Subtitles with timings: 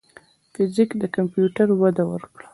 [0.53, 2.45] فزیک کمپیوټر ته وده ورکړه.